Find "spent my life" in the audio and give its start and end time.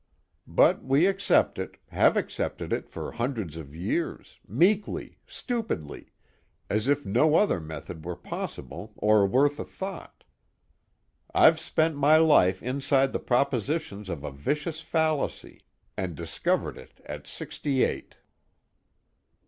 11.59-12.63